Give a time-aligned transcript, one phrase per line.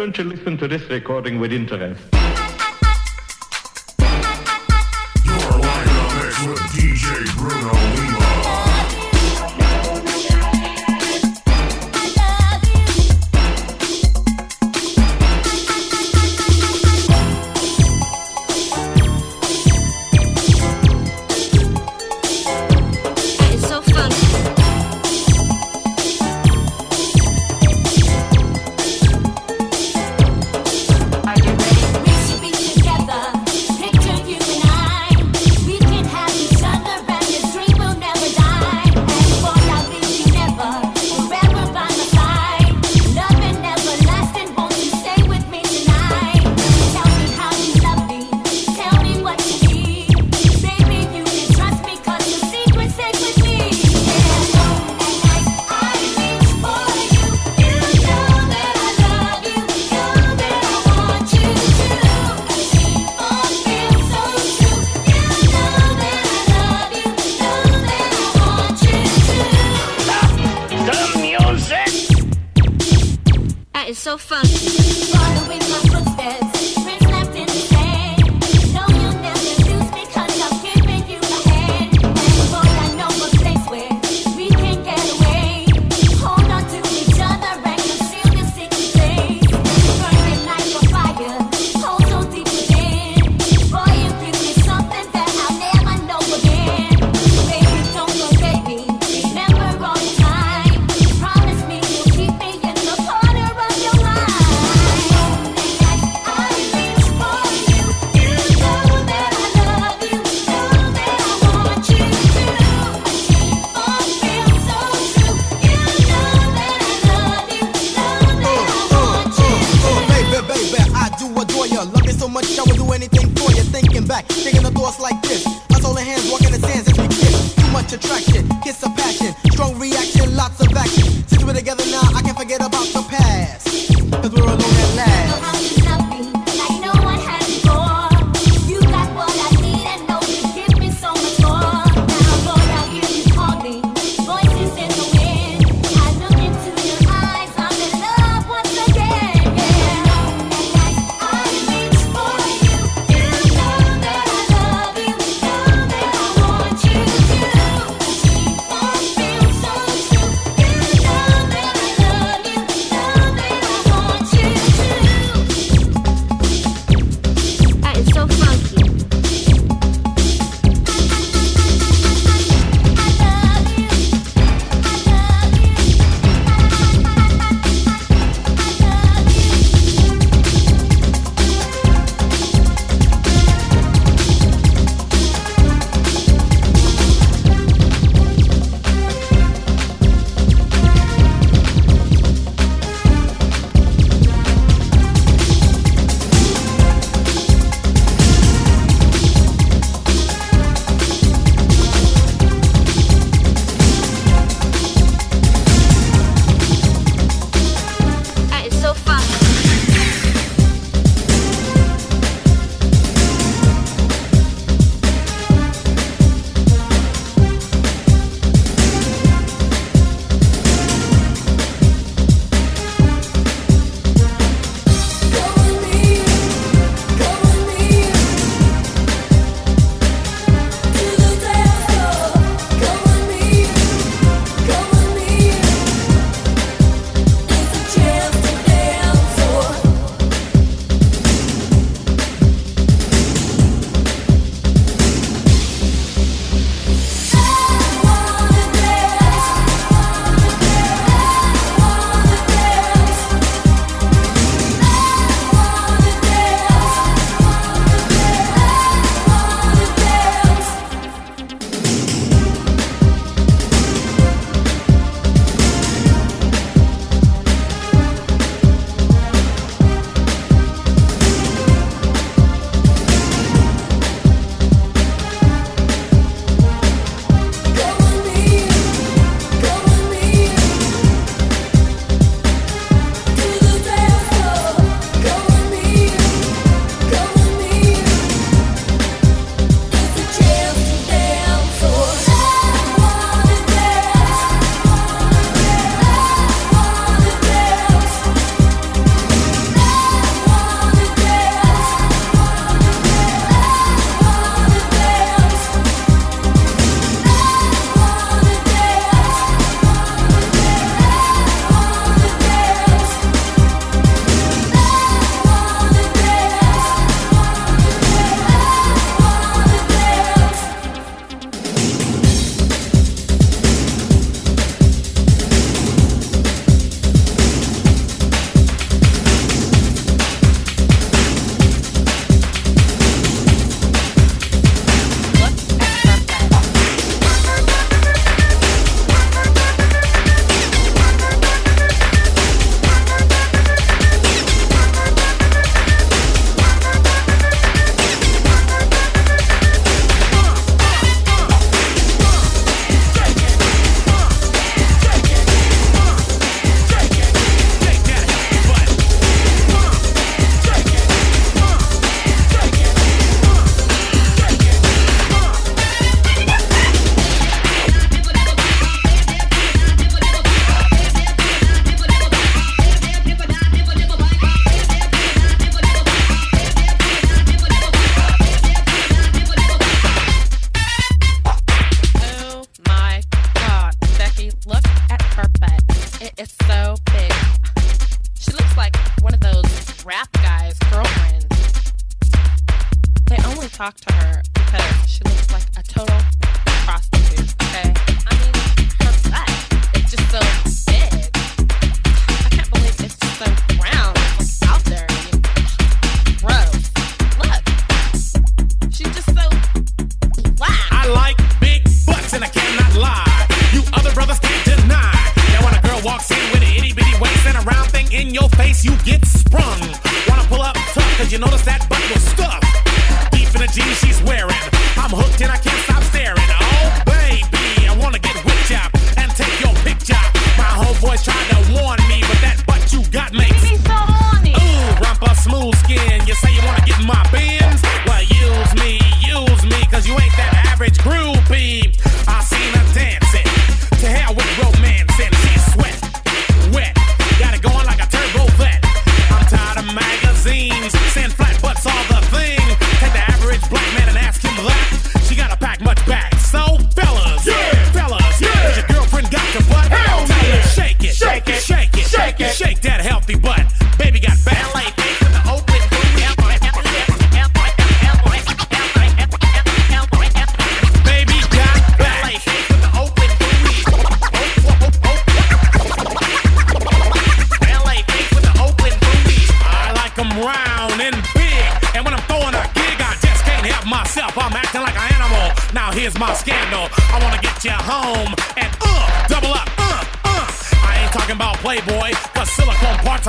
[0.00, 2.19] don't you listen to this recording with interest?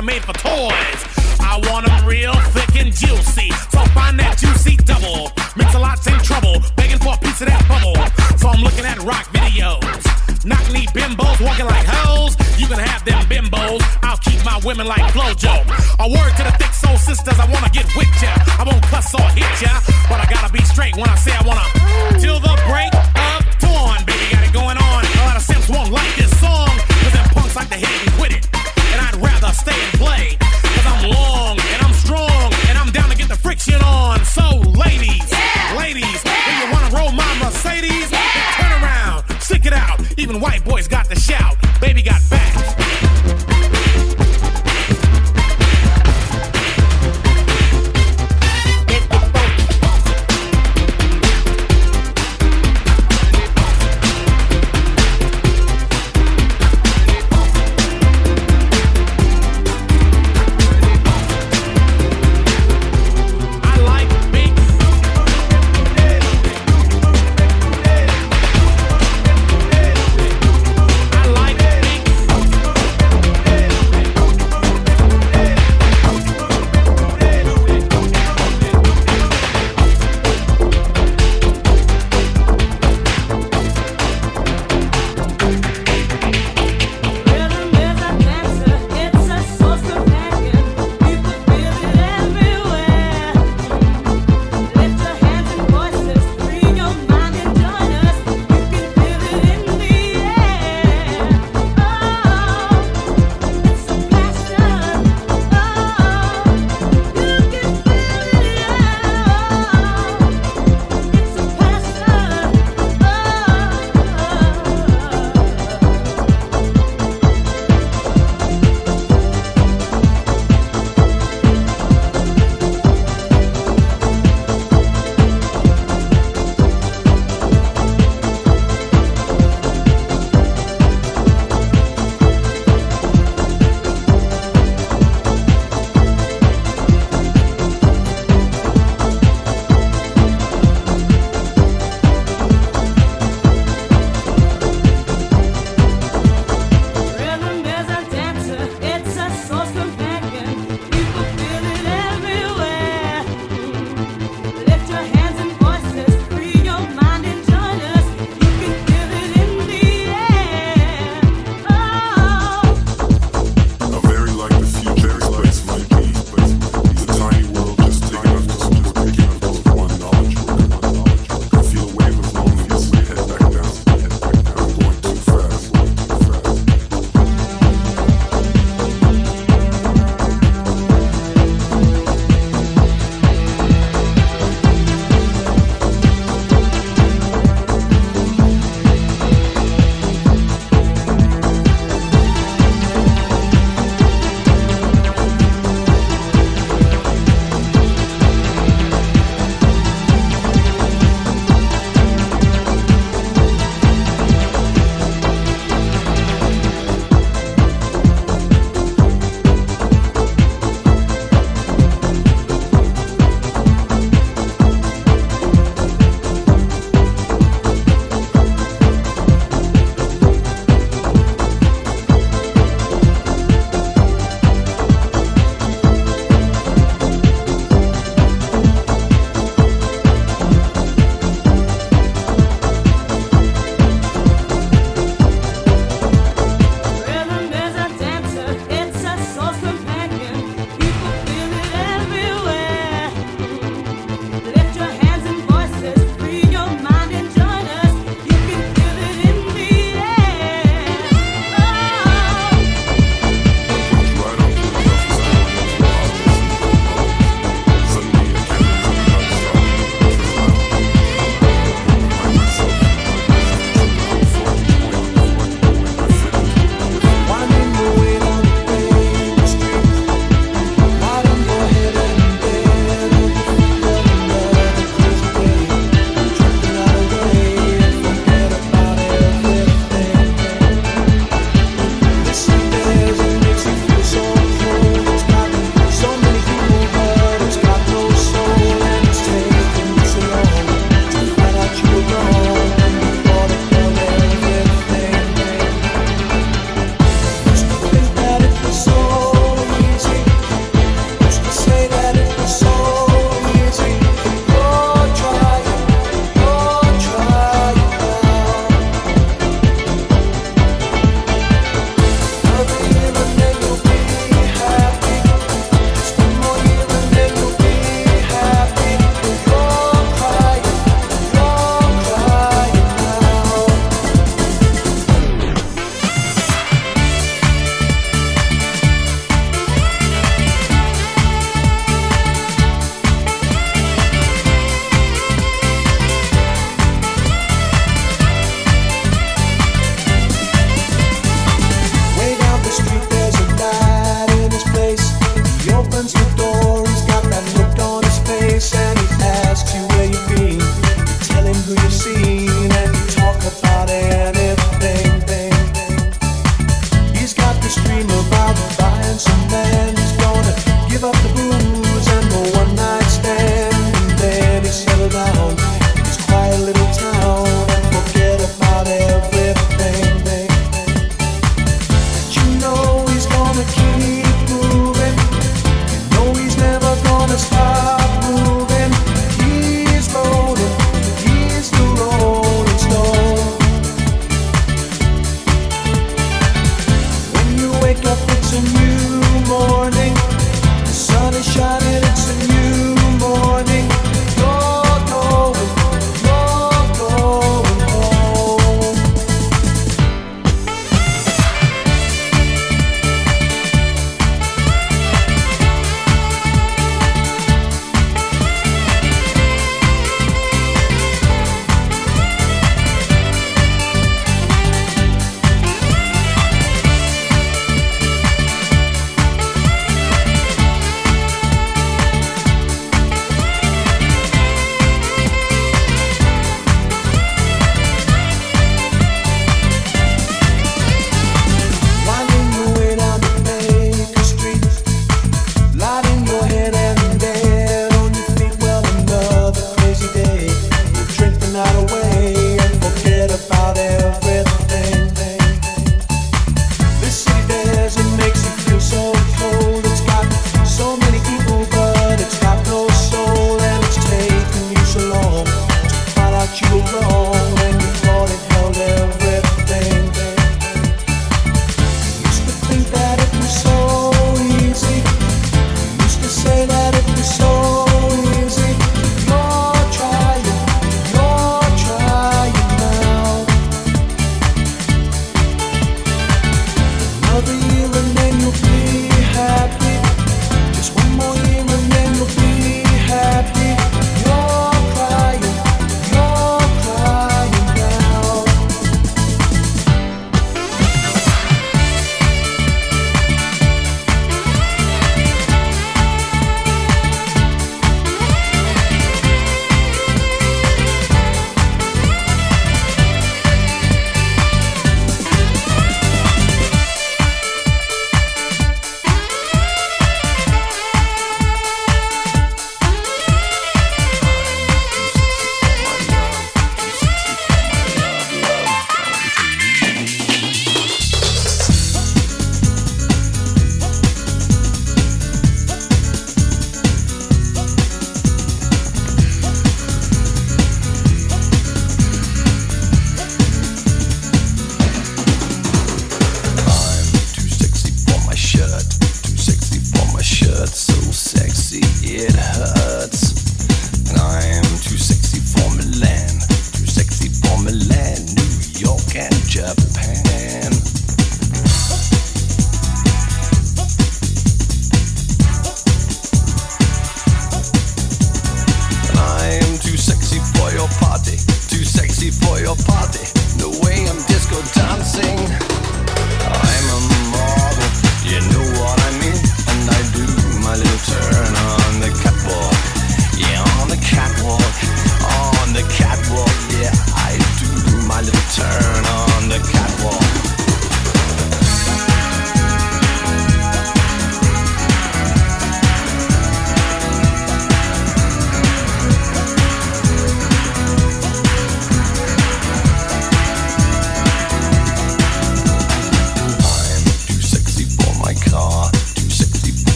[0.00, 1.09] Are made for toys.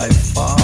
[0.00, 0.59] by far.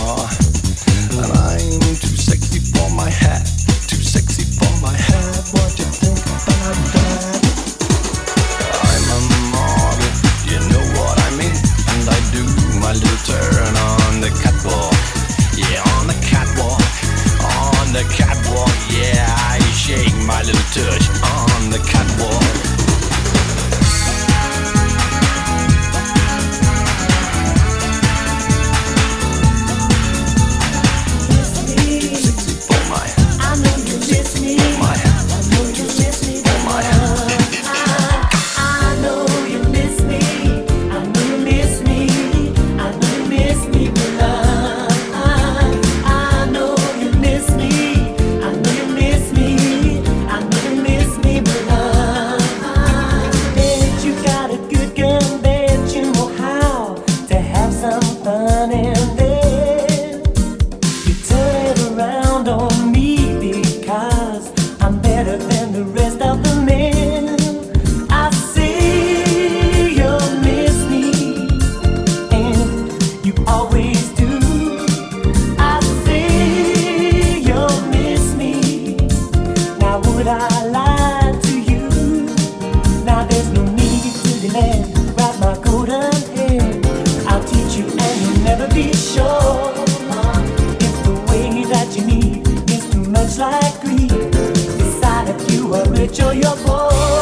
[93.27, 94.09] looks like greed.
[94.09, 97.16] Decide if you are rich or you're poor.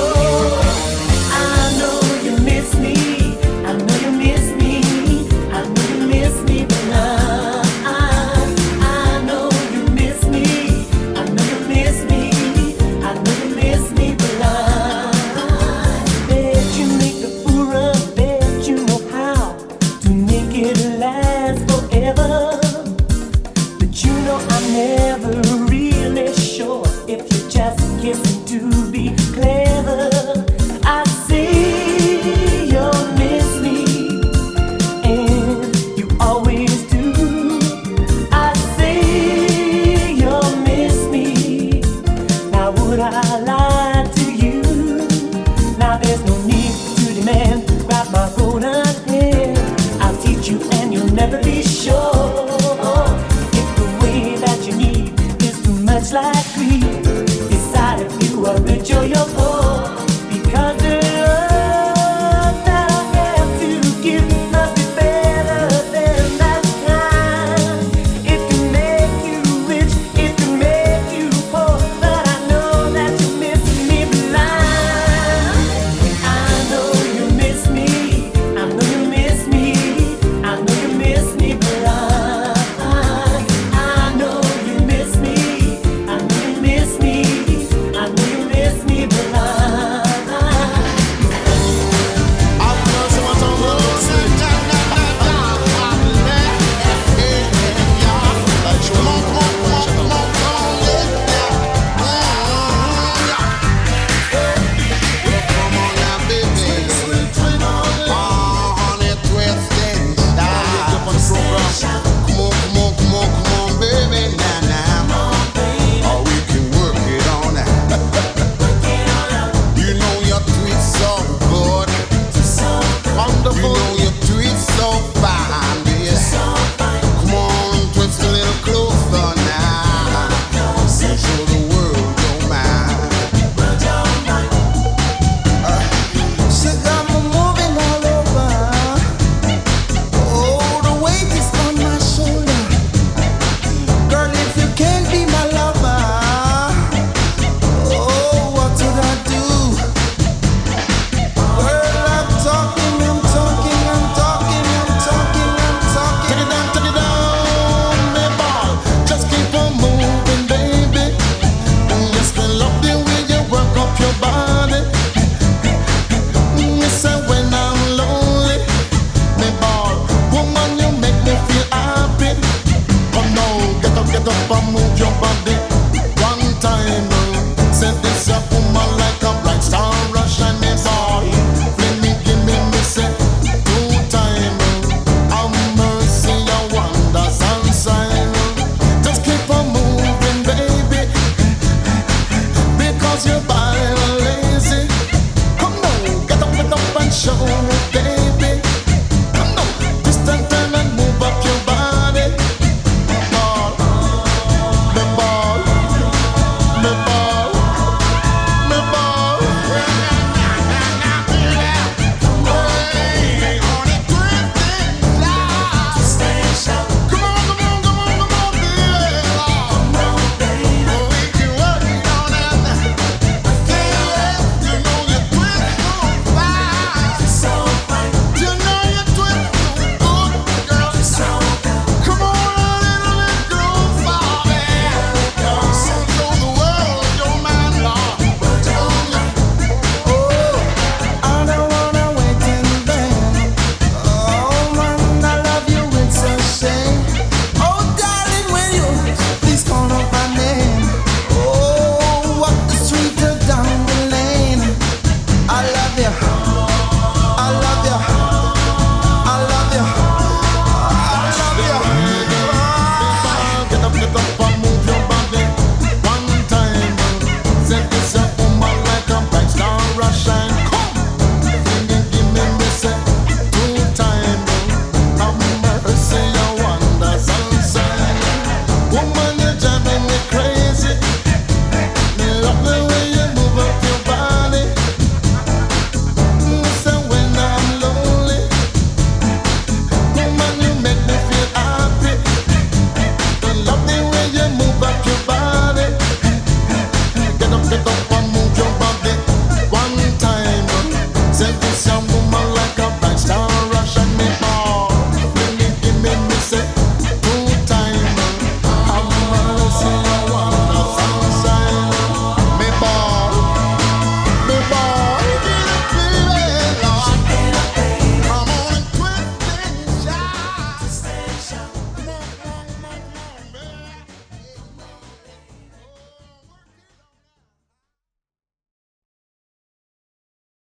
[51.27, 52.44] never be sure.